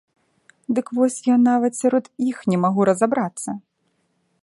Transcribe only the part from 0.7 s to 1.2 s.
Дык вось